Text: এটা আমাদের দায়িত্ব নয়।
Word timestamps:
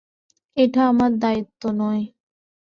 এটা 0.57 0.81
আমাদের 0.87 1.19
দায়িত্ব 1.19 1.61
নয়। 1.73 2.03